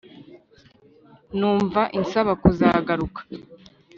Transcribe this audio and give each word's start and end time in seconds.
numva 1.37 1.81
insaba 1.99 2.31
kuzagaruka 2.41 3.21